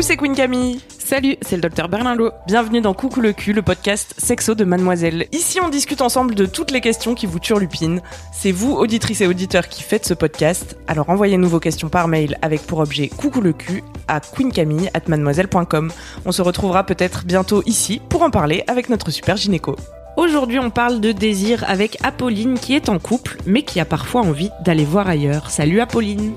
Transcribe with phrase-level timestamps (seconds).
[0.00, 0.80] Coucou, c'est Queen Camille.
[0.88, 2.30] Salut, c'est le docteur Berlinlot.
[2.46, 5.26] Bienvenue dans Coucou le cul, le podcast sexo de Mademoiselle.
[5.30, 8.00] Ici, on discute ensemble de toutes les questions qui vous turlupinent.
[8.32, 10.78] C'est vous, auditrices et auditeurs, qui faites ce podcast.
[10.86, 15.92] Alors envoyez-nous vos questions par mail avec pour objet Coucou le cul à queencamille@mademoiselle.com.
[16.24, 19.76] On se retrouvera peut-être bientôt ici pour en parler avec notre super gynéco.
[20.16, 24.22] Aujourd'hui, on parle de désir avec Apolline qui est en couple, mais qui a parfois
[24.22, 25.50] envie d'aller voir ailleurs.
[25.50, 26.32] Salut Apolline.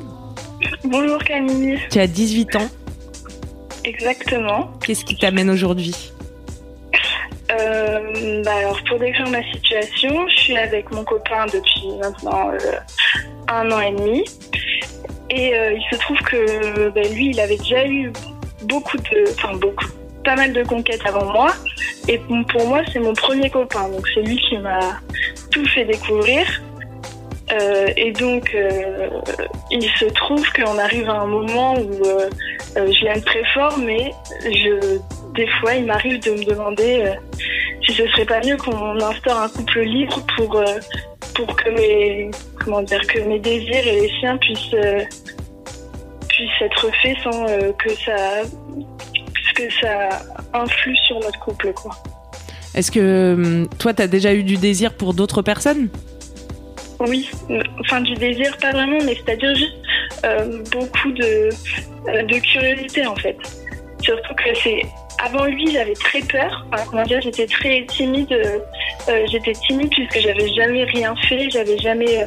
[0.84, 1.80] Bonjour Camille.
[1.90, 2.68] Tu as 18 ans.
[3.84, 4.72] Exactement.
[4.86, 6.12] Qu'est-ce qui t'amène aujourd'hui
[7.52, 12.58] Euh, bah alors pour décrire ma situation, je suis avec mon copain depuis maintenant euh,
[13.48, 14.24] un an et demi.
[15.30, 18.12] Et euh, il se trouve que bah, lui, il avait déjà eu
[18.64, 19.88] beaucoup de, enfin beaucoup,
[20.24, 21.52] pas mal de conquêtes avant moi.
[22.08, 23.90] Et pour pour moi, c'est mon premier copain.
[23.90, 25.00] Donc c'est lui qui m'a
[25.52, 26.46] tout fait découvrir.
[27.54, 29.10] Euh, et donc, euh,
[29.72, 32.30] il se trouve qu'on arrive à un moment où euh,
[32.78, 34.12] euh, je l'aime très fort, mais
[35.36, 37.14] des fois, il m'arrive de me demander
[37.86, 40.64] si ce serait pas mieux qu'on instaure un couple libre pour
[41.36, 42.30] pour que mes
[42.64, 44.76] comment dire que mes désirs et les siens puissent
[46.30, 47.46] puissent être faits sans
[47.78, 48.42] que ça
[49.56, 50.10] que ça
[50.54, 51.74] influe sur notre couple.
[52.76, 55.90] Est-ce que hum, toi, t'as déjà eu du désir pour d'autres personnes?
[57.08, 57.30] Oui,
[57.82, 59.76] enfin du désir, pas vraiment, mais c'est-à-dire juste
[60.24, 61.50] euh, beaucoup de,
[62.08, 63.38] euh, de curiosité en fait.
[64.02, 64.82] Surtout que c'est
[65.24, 66.66] avant lui, j'avais très peur.
[66.90, 68.32] Comment dire, j'étais très timide.
[68.32, 72.26] euh, j'étais timide puisque j'avais jamais rien fait, j'avais jamais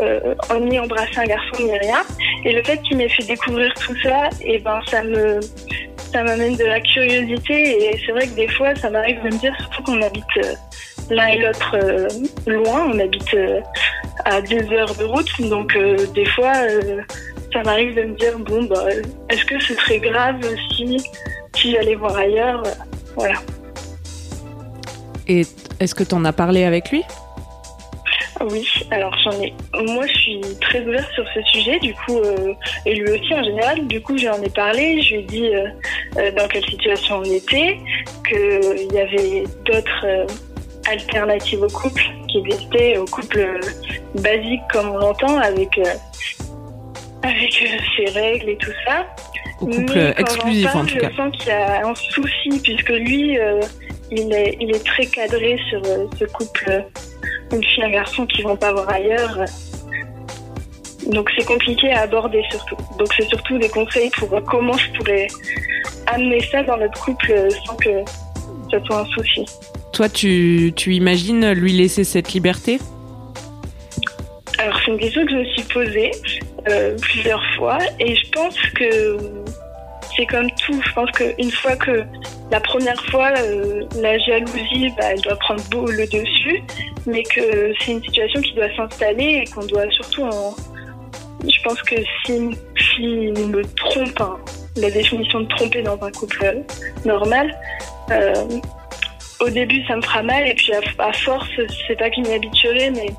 [0.00, 2.02] euh, ni embrassé un garçon ni rien.
[2.44, 5.40] Et le fait qu'il m'ait fait découvrir tout ça, et ben ça me
[6.12, 7.90] ça m'amène de la curiosité.
[7.92, 10.24] Et c'est vrai que des fois, ça m'arrive de me dire, surtout qu'on habite
[11.10, 11.76] l'un et l'autre
[12.46, 13.36] loin, on habite
[14.28, 17.00] à deux heures de route, donc euh, des fois, euh,
[17.52, 18.84] ça m'arrive de me dire bon bah,
[19.30, 20.40] est-ce que ce serait grave
[20.76, 20.98] si
[21.56, 22.62] si j'allais voir ailleurs,
[23.16, 23.38] voilà.
[25.26, 25.42] Et
[25.80, 27.02] est-ce que t'en as parlé avec lui?
[28.40, 29.52] Oui, alors j'en ai.
[29.74, 32.54] Moi, je suis très ouverte sur ce sujet, du coup, euh,
[32.86, 33.86] et lui aussi en général.
[33.88, 35.02] Du coup, j'en ai parlé.
[35.02, 37.78] Je lui ai dit euh, dans quelle situation on était,
[38.28, 40.26] qu'il y avait d'autres euh,
[40.88, 43.60] alternatives au couple qui existaient, au couple euh,
[44.20, 45.84] basique comme on l'entend, avec euh,
[47.22, 49.06] avec euh, ses règles et tout ça.
[49.60, 51.10] Au couple Mais quand exclusif parle, en tout cas.
[51.10, 53.60] Je sens qu'il y a un souci puisque lui, euh,
[54.10, 56.84] il, est, il est très cadré sur euh, ce couple,
[57.52, 59.44] une fille et un garçon qui vont pas voir ailleurs.
[61.06, 62.76] Donc c'est compliqué à aborder surtout.
[62.98, 65.26] Donc c'est surtout des conseils pour euh, comment je pourrais
[66.06, 68.04] amener ça dans notre couple sans que
[68.70, 69.44] ça soit un souci.
[69.98, 72.78] Toi, tu, tu imagines lui laisser cette liberté?
[74.58, 76.10] Alors c'est une question que je me suis posée
[76.68, 79.16] euh, plusieurs fois et je pense que
[80.16, 80.80] c'est comme tout.
[80.86, 82.04] Je pense qu'une fois que
[82.52, 86.62] la première fois, euh, la jalousie, bah, elle doit prendre beau le dessus,
[87.08, 90.54] mais que c'est une situation qui doit s'installer et qu'on doit surtout en...
[91.42, 92.50] Je pense que si,
[92.94, 94.36] si me trompe, hein,
[94.76, 96.62] la définition de tromper dans un couple
[97.04, 97.52] normal,
[98.12, 98.32] euh,
[99.40, 101.48] au début ça me fera mal et puis à, à force,
[101.86, 103.14] c'est pas qu'il m'y habituerai, mais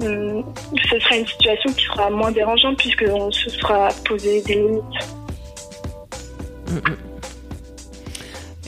[0.00, 0.44] hum,
[0.90, 4.82] ce sera une situation qui sera moins dérangeante puisqu'on se sera posé des limites.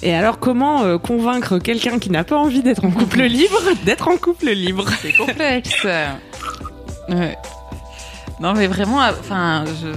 [0.02, 4.08] Et alors, comment euh, convaincre quelqu'un qui n'a pas envie d'être en couple libre d'être
[4.08, 4.84] en couple libre?
[5.00, 5.84] C'est complexe.
[7.08, 7.36] Ouais.
[8.38, 9.88] Non, mais vraiment, euh, enfin, je,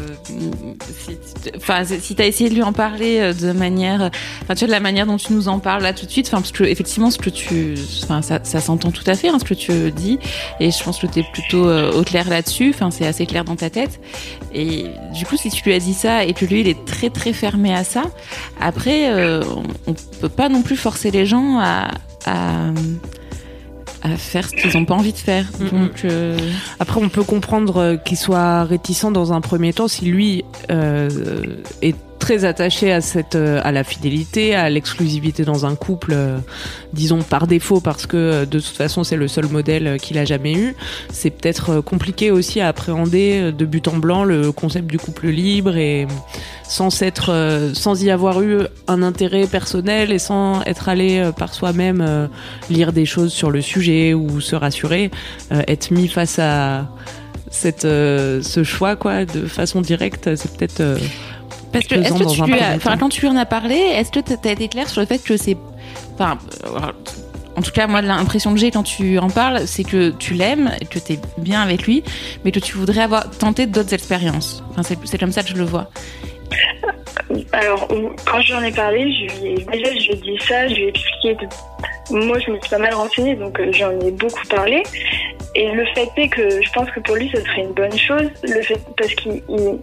[0.94, 1.18] si,
[1.58, 4.10] enfin, si t'as essayé de lui en parler euh, de manière,
[4.44, 6.28] enfin, tu vois, de la manière dont tu nous en parles là tout de suite,
[6.28, 9.40] enfin, parce que effectivement, ce que tu, enfin, ça, ça s'entend tout à fait, hein,
[9.40, 10.20] ce que tu dis,
[10.62, 13.58] et je pense que t'es plutôt euh, au clair là-dessus, enfin, c'est assez clair dans
[13.58, 14.00] ta tête.
[14.54, 17.10] Et du coup, si tu lui as dit ça et que lui, il est très
[17.10, 18.04] très fermé à ça,
[18.62, 19.44] après, euh,
[19.86, 21.90] on, on peut pas non plus forcer les gens à,
[22.26, 22.72] à
[24.02, 25.46] à faire ce qu'ils ont pas envie de faire.
[25.60, 25.70] Mhm.
[25.70, 26.38] Donc euh,
[26.80, 31.10] Après, on peut comprendre euh, qu'il soit réticent dans un premier temps si lui euh,
[31.82, 31.96] est
[32.30, 36.38] très attaché à cette euh, à la fidélité, à l'exclusivité dans un couple, euh,
[36.94, 40.26] disons par défaut parce que euh, de toute façon c'est le seul modèle qu'il a
[40.26, 40.76] jamais eu.
[41.12, 45.76] C'est peut-être compliqué aussi à appréhender de but en blanc le concept du couple libre
[45.76, 46.06] et
[46.64, 52.30] sans s'être sans y avoir eu un intérêt personnel et sans être allé par soi-même
[52.70, 55.10] lire des choses sur le sujet ou se rassurer,
[55.50, 56.90] être mis face à
[57.50, 60.84] cette ce choix quoi de façon directe, c'est peut-être
[61.72, 64.12] Parce que, est-ce que tu lui as, enfin, quand tu lui en as parlé, est-ce
[64.12, 65.56] que t'as été clair sur le fait que c'est,
[66.16, 66.80] enfin, euh,
[67.56, 70.72] en tout cas, moi, l'impression que j'ai quand tu en parles, c'est que tu l'aimes,
[70.82, 72.04] et que t'es bien avec lui,
[72.44, 74.64] mais que tu voudrais avoir tenté d'autres expériences.
[74.72, 75.90] Enfin, c'est, c'est comme ça que je le vois.
[77.52, 77.88] Alors,
[78.26, 80.84] quand j'en ai parlé, je lui ai, déjà, je lui ai dit ça, je lui
[80.84, 81.36] ai expliqué.
[81.36, 84.82] de- Moi, je me suis pas mal renseignée, donc euh, j'en ai beaucoup parlé.
[85.56, 88.30] Et le fait est que je pense que pour lui, ce serait une bonne chose,
[88.44, 89.78] le fait, parce qu'il, il-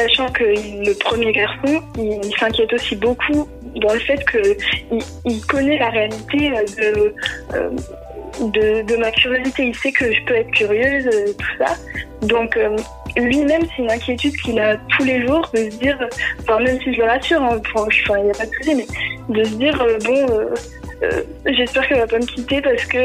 [0.00, 4.56] sachant que le premier garçon, il, s'inquiète aussi beaucoup dans le fait que
[4.90, 7.14] il, il connaît la réalité euh, de,
[7.54, 9.66] euh, de, ma curiosité.
[9.66, 11.74] Il sait que je peux être curieuse, euh, tout ça.
[12.22, 12.58] Donc,
[13.16, 15.98] lui-même, c'est une inquiétude qu'il a tous les jours de se dire,
[16.42, 17.60] enfin, même si je le rassure, hein,
[18.18, 20.26] il n'y a pas de souci, mais de se dire, bon,
[21.46, 22.98] j'espère qu'elle va pas me quitter parce que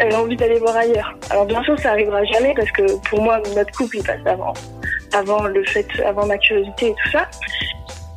[0.00, 1.14] elle a envie d'aller voir ailleurs.
[1.30, 4.54] Alors, bien sûr, ça arrivera jamais parce que pour moi, notre couple, il passe avant,
[5.12, 7.28] avant le fait, avant ma curiosité et tout ça.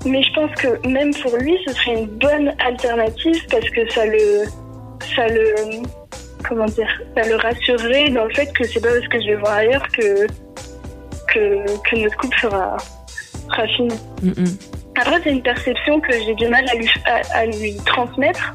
[0.05, 4.05] Mais je pense que même pour lui, ce serait une bonne alternative parce que ça
[4.05, 4.43] le,
[5.15, 5.55] ça le,
[6.47, 9.35] comment dire, ça le rassurerait dans le fait que c'est pas parce que je vais
[9.35, 10.27] voir ailleurs que
[11.33, 12.77] que, que notre couple sera,
[13.49, 13.95] sera fini.
[14.21, 14.57] mm, mm.
[14.97, 18.53] Après, c'est une perception que j'ai du mal à lui, à, à lui transmettre.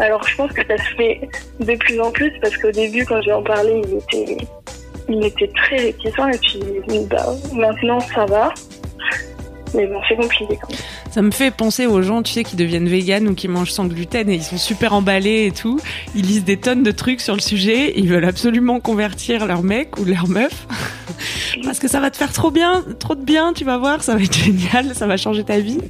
[0.00, 1.20] Alors, je pense que ça se fait
[1.60, 4.36] de plus en plus parce qu'au début, quand j'ai en parlé, il était,
[5.08, 8.52] il était très réticent et puis bah, maintenant, ça va.
[9.74, 10.78] Mais bon, c'est compliqué quand même.
[11.10, 13.86] Ça me fait penser aux gens, tu sais, qui deviennent véganes ou qui mangent sans
[13.86, 15.78] gluten et ils sont super emballés et tout.
[16.14, 17.92] Ils lisent des tonnes de trucs sur le sujet.
[17.98, 20.66] Ils veulent absolument convertir leur mec ou leur meuf.
[21.64, 24.14] Parce que ça va te faire trop bien, trop de bien, tu vas voir, ça
[24.14, 25.80] va être génial, ça va changer ta vie.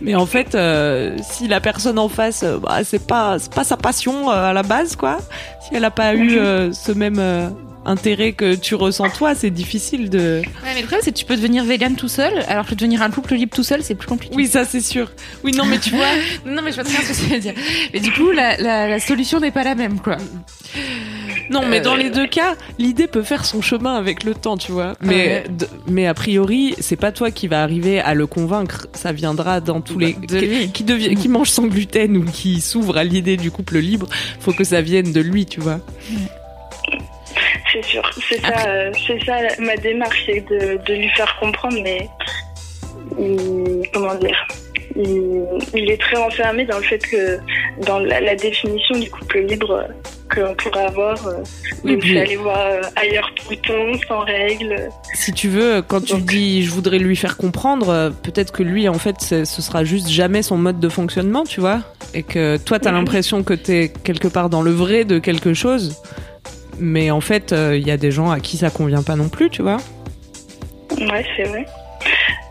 [0.00, 3.76] Mais en fait, euh, si la personne en face, euh, bah, c'est pas, pas sa
[3.76, 5.18] passion euh, à la base, quoi.
[5.62, 6.30] Si elle a pas eu
[6.72, 7.20] ce même
[7.84, 10.42] intérêt que tu ressens toi, c'est difficile de.
[10.44, 13.02] Ouais, mais le problème, c'est que tu peux devenir vegan tout seul, alors que devenir
[13.02, 14.34] un couple libre tout seul, c'est plus compliqué.
[14.36, 15.10] Oui, ça c'est sûr.
[15.44, 16.06] Oui, non, mais tu vois.
[16.46, 17.54] Non, mais je vois très bien ce que tu veux dire.
[17.94, 20.16] Mais du coup, la, la, la solution n'est pas la même, quoi.
[21.50, 24.58] Non, mais Euh, dans les deux cas, l'idée peut faire son chemin avec le temps,
[24.58, 24.92] tu vois.
[25.00, 25.66] Mais, Ouais.
[25.88, 28.86] mais a priori, c'est pas toi qui va arriver à le convaincre.
[28.92, 30.70] Ça viendra dans tous les De qui, lui.
[30.72, 34.08] qui, devient- qui mange sans gluten ou qui s'ouvre à l'idée du couple libre.
[34.40, 35.80] Faut que ça vienne de lui, tu vois.
[37.72, 41.78] C'est sûr, c'est ça, euh, c'est ça ma démarche, c'est de, de lui faire comprendre,
[41.82, 42.08] mais
[43.18, 44.36] il- comment dire,
[44.96, 45.42] il,
[45.74, 47.38] il est très enfermé dans le fait que
[47.86, 49.84] dans la, la définition du couple libre
[50.34, 51.34] qu'on pourrait avoir, euh,
[51.84, 54.88] Oui, donc puis- aller voir euh, ailleurs tout le temps, sans règles.
[55.14, 58.88] Si tu veux, quand tu Donc- dis je voudrais lui faire comprendre, peut-être que lui,
[58.88, 61.80] en fait, ce sera juste jamais son mode de fonctionnement, tu vois?
[62.14, 66.00] Et que toi, t'as l'impression que t'es quelque part dans le vrai de quelque chose.
[66.78, 69.28] Mais en fait, euh, il y a des gens à qui ça convient pas non
[69.28, 69.78] plus, tu vois.
[70.98, 71.66] Ouais, c'est vrai.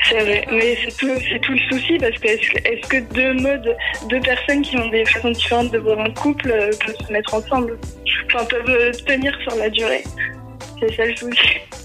[0.09, 3.13] C'est vrai, mais c'est tout, c'est tout le souci parce que est-ce, que- est-ce que
[3.13, 3.75] deux modes,
[4.09, 7.33] deux personnes qui ont des façons différentes de voir un couple euh, peuvent se mettre
[7.33, 7.77] ensemble?
[8.33, 10.03] Enfin, peuvent euh, tenir sur la durée
[10.79, 11.37] C'est ça le souci.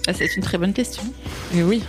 [0.06, 1.02] Ah, c'est une très bonne question.
[1.56, 1.82] Et oui.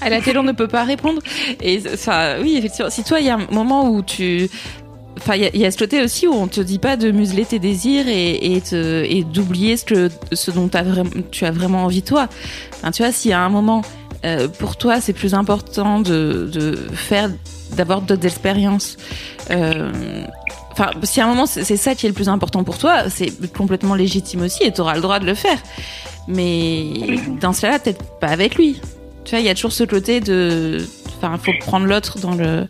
[0.00, 1.20] à laquelle on ne peut pas répondre.
[1.62, 4.48] Et enfin, oui, effectivement, si toi, il y a un moment où tu,
[5.20, 7.58] enfin, il y, a- ce côté aussi où on te dit pas de museler tes
[7.58, 10.68] désirs et, et, d'oublier ce que, ce dont
[11.30, 12.28] tu as vraiment envie toi.
[12.78, 13.82] Enfin, tu vois, s'il y a un moment
[14.24, 17.30] euh, pour toi, c'est plus important de, de faire,
[17.76, 18.96] d'avoir d'autres expériences.
[19.50, 20.24] Euh,
[21.02, 23.96] si à un moment c'est ça qui est le plus important pour toi, c'est complètement
[23.96, 25.58] légitime aussi et tu auras le droit de le faire.
[26.28, 28.80] Mais dans ce cas-là, peut-être pas avec lui.
[29.24, 30.78] Tu vois, il y a toujours ce côté de,
[31.22, 32.66] enfin, faut prendre l'autre dans le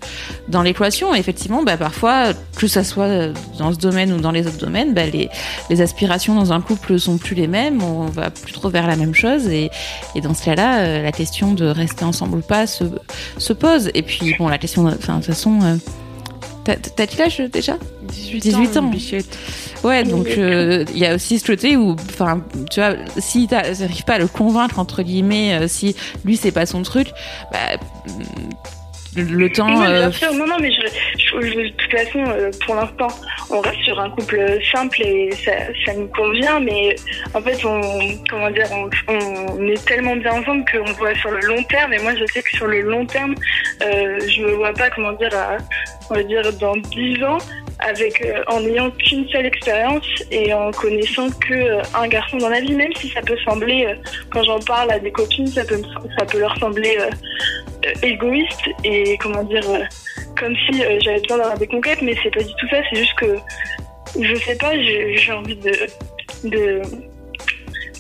[0.49, 1.15] dans l'équation.
[1.15, 3.29] Et effectivement, bah parfois, que ça soit
[3.59, 5.29] dans ce domaine ou dans les autres domaines, bah les
[5.71, 7.83] les aspirations dans un couple sont plus les mêmes.
[7.83, 9.47] On va plus trop vers la même chose.
[9.49, 9.71] Et
[10.15, 12.85] et dans ce cas-là, euh, la question de rester ensemble ou pas se
[13.39, 13.91] se pose.
[13.95, 15.79] Et puis bon, la question, de- toute façon.
[16.77, 17.77] T'as quel âge déjà?
[18.03, 18.91] 18, 18 ans.
[19.85, 24.05] Ouais, donc euh, il y a aussi ce côté où, enfin, tu vois, si t'arrives
[24.05, 25.95] pas à le convaincre entre guillemets, euh, si
[26.25, 27.09] lui c'est pas son truc,
[27.53, 27.79] bah,
[29.17, 29.67] le temps.
[29.81, 30.81] Oui, euh, bien sûr, non, non, mais je,
[31.19, 33.09] je- je- de toute façon, euh, pour l'instant,
[33.51, 35.53] on reste sur un couple simple et ça,
[35.85, 36.95] ça nous convient, mais
[37.35, 37.81] en fait, on,
[38.31, 38.89] comment dire, on,
[39.59, 41.93] on est tellement bien ensemble qu'on voit sur le long terme.
[41.95, 43.35] Et moi, je sais que sur le long terme,
[43.83, 45.57] euh, je me vois pas, comment dire, à,
[46.11, 47.39] on va dire dans 10 ans,
[47.81, 52.49] avec euh, en n'ayant qu'une seule expérience et en connaissant que euh, un garçon dans
[52.49, 53.95] la vie, même si ça peut sembler, euh,
[54.31, 55.81] quand j'en parle à des copines, ça peut,
[56.19, 56.99] ça peut leur sembler
[58.03, 59.85] égoïste et comment dire, euh,
[60.39, 62.77] comme si euh, j'avais besoin d'avoir des conquêtes, mais c'est pas du tout ça.
[62.91, 63.35] C'est juste que
[64.21, 65.73] je sais pas, j'ai envie de,
[66.49, 66.83] de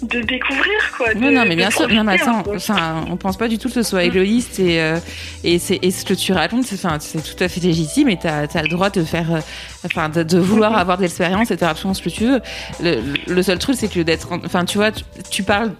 [0.00, 1.12] de découvrir quoi.
[1.14, 1.88] Non, de- non, mais bien sûr.
[1.88, 2.54] Non, mais attends, peu.
[2.54, 4.97] enfin, on pense pas du tout que ce soit égoïste et euh,
[5.42, 8.16] et c'est et ce que tu racontes, c'est enfin, c'est tout à fait légitime et
[8.16, 9.40] t'as as le droit de faire, euh,
[9.85, 12.40] enfin, de, de vouloir avoir de l'expérience et de faire absolument ce que tu veux.
[12.80, 15.73] Le, le seul truc, c'est que d'être, en- enfin, tu vois, tu, tu parles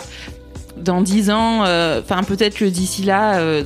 [0.77, 3.39] dans dix ans, euh, enfin, peut-être que d'ici là.
[3.39, 3.63] euh,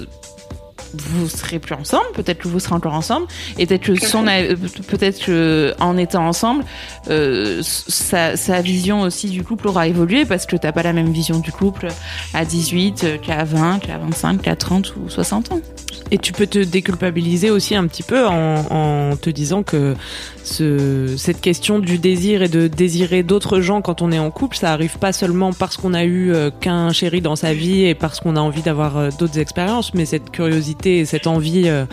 [0.94, 3.26] vous serez plus ensemble, peut-être que vous serez encore ensemble,
[3.58, 4.56] et peut-être que son, euh,
[4.88, 6.64] peut-être que en étant ensemble,
[7.10, 11.12] euh, sa, sa vision aussi du couple aura évolué parce que t'as pas la même
[11.12, 11.88] vision du couple
[12.34, 15.60] à 18 euh, qu'à 20, qu'à 25, qu'à 30 ou 60 ans.
[16.10, 19.94] Et tu peux te déculpabiliser aussi un petit peu en, en te disant que
[20.44, 24.56] ce, cette question du désir et de désirer d'autres gens quand on est en couple,
[24.56, 27.94] ça arrive pas seulement parce qu'on a eu euh, qu'un chéri dans sa vie et
[27.94, 31.84] parce qu'on a envie d'avoir euh, d'autres expériences, mais cette curiosité et cette envie euh,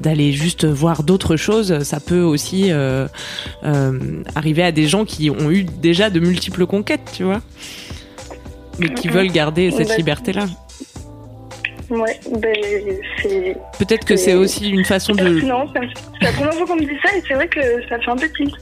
[0.00, 3.06] d'aller juste voir d'autres choses, ça peut aussi euh,
[3.64, 3.98] euh,
[4.34, 7.40] arriver à des gens qui ont eu déjà de multiples conquêtes, tu vois,
[8.78, 10.46] mais qui veulent garder cette Bah, liberté-là.
[11.90, 12.54] Ouais, ben
[13.22, 16.80] c'est Peut-être que c'est aussi une façon de Non, c'est la première fois qu'on me
[16.80, 18.54] dit ça et c'est vrai que ça fait un peu tilt.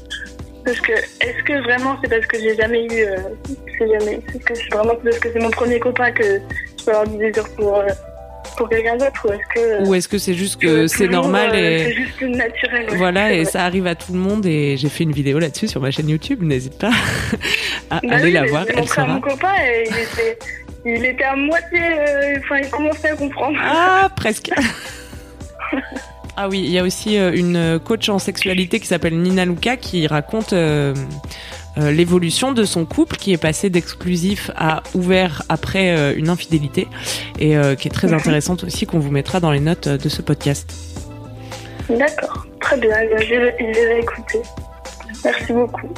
[0.64, 3.02] Parce que, est-ce que vraiment c'est parce que j'ai jamais eu.
[3.04, 3.16] euh,
[3.78, 4.20] c'est jamais.
[4.34, 6.22] Est-ce que c'est vraiment parce que c'est mon premier copain que
[6.78, 7.86] je peux avoir du désir pour, euh,
[8.56, 9.60] pour quelqu'un d'autre ou est-ce que.
[9.60, 12.90] euh, Ou est-ce que c'est juste que que c'est normal euh, et C'est juste naturel.
[12.90, 12.96] ouais.
[12.96, 15.80] voilà et ça arrive à tout le monde et j'ai fait une vidéo là-dessus sur
[15.80, 16.90] ma chaîne YouTube, n'hésite pas
[17.90, 19.06] à Bah aller oui, la voir, elle à sera.
[19.06, 20.38] mon copain et il était,
[20.84, 21.78] il était à moitié.
[21.80, 23.58] euh, Enfin, il commençait à comprendre.
[23.62, 24.50] Ah, presque.
[26.36, 29.76] Ah oui, il y a aussi euh, une coach en sexualité qui s'appelle Nina Luca
[29.76, 30.94] qui raconte euh,
[31.78, 36.88] euh, l'évolution de son couple qui est passé d'exclusif à ouvert après euh, une infidélité
[37.38, 40.22] et euh, qui est très intéressante aussi qu'on vous mettra dans les notes de ce
[40.22, 40.72] podcast.
[41.90, 42.90] D'accord, très bien.
[43.02, 44.40] eh bien, Je vais, je vais écouter.
[45.24, 45.88] Merci beaucoup.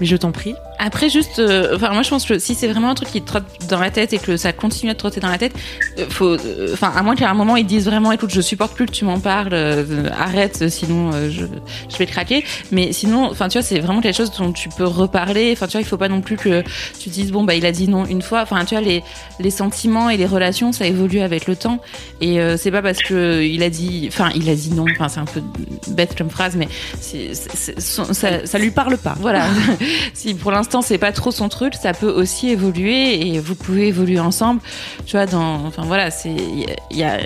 [0.00, 0.54] Mais je t'en prie.
[0.82, 3.26] Après, juste, euh, enfin, moi, je pense que si c'est vraiment un truc qui te
[3.26, 5.52] trotte dans la tête et que ça continue à te trotter dans la tête,
[5.98, 8.74] euh, faut, euh, enfin, à moins qu'à un moment ils disent vraiment, écoute, je supporte
[8.74, 11.44] plus que tu m'en parles, euh, arrête, sinon euh, je,
[11.90, 12.44] je vais craquer.
[12.72, 15.50] Mais sinon, enfin, tu vois, c'est vraiment quelque chose dont tu peux reparler.
[15.52, 16.64] Enfin, tu vois, il faut pas non plus que
[16.98, 18.40] tu dises, bon, bah, il a dit non une fois.
[18.42, 19.02] Enfin, tu vois, les,
[19.38, 21.78] les sentiments et les relations, ça évolue avec le temps.
[22.22, 24.86] Et c'est pas parce que il a dit, enfin, il a dit non.
[24.92, 25.42] Enfin, c'est un peu
[25.88, 26.68] bête comme phrase, mais
[27.00, 27.32] c'est-
[27.80, 29.14] son- ça, Ça lui parle pas.
[29.20, 29.44] voilà.
[30.14, 33.88] si pour l'instant c'est pas trop son truc, ça peut aussi évoluer et vous pouvez
[33.88, 34.60] évoluer ensemble.
[35.06, 37.18] Tu vois, dans, enfin voilà, c'est, il y a- il y a,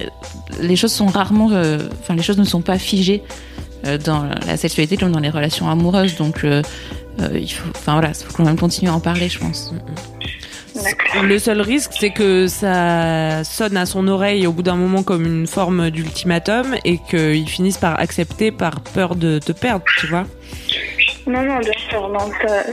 [0.61, 3.23] les choses sont rarement, euh, enfin les choses ne sont pas figées
[3.87, 6.17] euh, dans la sexualité comme dans les relations amoureuses.
[6.17, 6.63] Donc euh,
[7.35, 9.73] il faut, enfin voilà, il faut quand même continuer à en parler, je pense.
[10.75, 11.23] D'accord.
[11.23, 15.25] Le seul risque, c'est que ça sonne à son oreille au bout d'un moment comme
[15.25, 20.25] une forme d'ultimatum et qu'il finisse par accepter par peur de te perdre, tu vois.
[21.27, 22.65] Non, non, bien sûr, non, ça,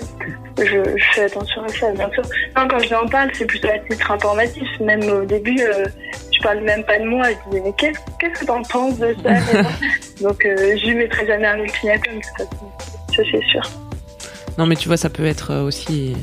[0.58, 2.24] je, je fais attention à ça, bien sûr.
[2.58, 4.68] Non, quand je lui en parle, c'est plutôt à titre informatif.
[4.80, 5.86] Même au début, euh,
[6.34, 7.28] je parle même pas de moi.
[7.30, 9.34] Je dis, mais qu'est-ce qu'est-ce que t'en penses de ça
[10.22, 12.72] Donc, euh, je lui mettrai jamais un ultimatum, façon.
[13.16, 13.62] Ça, c'est sûr.
[14.58, 16.16] Non, mais tu vois, ça peut être euh, aussi.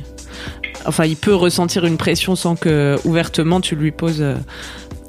[0.85, 4.37] Enfin, il peut ressentir une pression sans que ouvertement tu lui poses euh,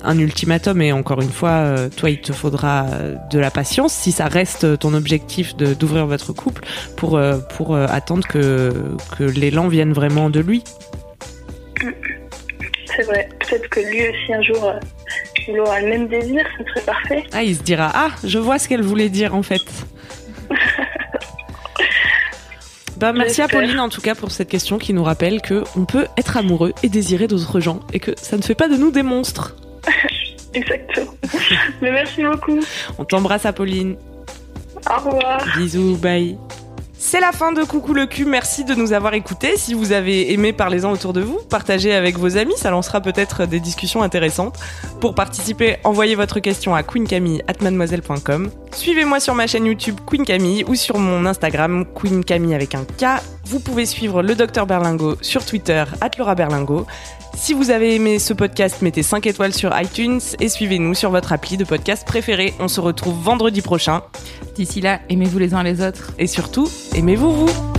[0.04, 0.82] un ultimatum.
[0.82, 4.26] Et encore une fois, euh, toi, il te faudra euh, de la patience si ça
[4.28, 6.64] reste ton objectif de- d'ouvrir votre couple
[6.96, 8.74] pour euh, pour euh, attendre que
[9.18, 10.64] que l'élan vienne vraiment de lui.
[12.96, 13.30] C'est vrai.
[13.40, 14.80] Peut-être que lui aussi, un jour, euh,
[15.48, 17.24] il aura le même désir, ce serait parfait.
[17.34, 19.62] Ah, il se dira ah, je vois ce qu'elle voulait dire en fait.
[22.98, 23.60] Bah, merci J'espère.
[23.60, 26.74] Apolline en tout cas pour cette question qui nous rappelle que on peut être amoureux
[26.84, 29.56] et désirer d'autres gens et que ça ne fait pas de nous des monstres.
[30.54, 31.14] Exactement.
[31.82, 32.60] mais merci beaucoup.
[32.98, 33.96] On t'embrasse Apolline.
[34.90, 35.46] Au revoir.
[35.58, 36.38] Bisous, bye.
[37.02, 39.56] C'est la fin de Coucou le cul, merci de nous avoir écoutés.
[39.56, 43.46] Si vous avez aimé, parlez-en autour de vous, partagez avec vos amis, ça lancera peut-être
[43.46, 44.58] des discussions intéressantes.
[45.00, 48.52] Pour participer, envoyez votre question à queencamille@mademoiselle.com.
[48.74, 52.84] Suivez-moi sur ma chaîne YouTube Queen Camille ou sur mon Instagram Queen Camille avec un
[52.84, 53.22] K.
[53.50, 55.84] Vous pouvez suivre le docteur Berlingo sur Twitter
[56.20, 56.86] Laura Berlingo.
[57.36, 61.34] Si vous avez aimé ce podcast, mettez 5 étoiles sur iTunes et suivez-nous sur votre
[61.34, 62.54] appli de podcast préféré.
[62.60, 64.04] On se retrouve vendredi prochain.
[64.54, 66.12] D'ici là, aimez-vous les uns les autres.
[66.20, 67.79] Et surtout, aimez-vous vous.